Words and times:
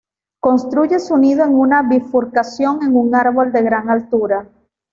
Construye 0.41 0.99
su 0.99 1.15
nido 1.15 1.45
en 1.45 1.53
una 1.53 1.83
bifurcación 1.83 2.81
en 2.81 2.95
un 2.95 3.13
árbol 3.13 3.51
de 3.51 3.61
gran 3.61 3.87
altura. 3.91 4.49